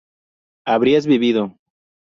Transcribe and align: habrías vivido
habrías 0.65 1.05
vivido 1.05 1.55